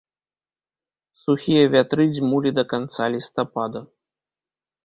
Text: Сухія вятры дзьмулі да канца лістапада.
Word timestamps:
Сухія 1.23 1.65
вятры 1.75 2.03
дзьмулі 2.15 2.49
да 2.61 2.65
канца 2.73 3.03
лістапада. 3.17 3.79